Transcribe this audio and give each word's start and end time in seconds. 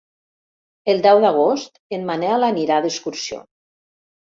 El 0.93 1.03
deu 1.07 1.21
d'agost 1.25 1.77
en 1.99 2.09
Manel 2.09 2.49
anirà 2.49 2.83
d'excursió. 2.89 3.41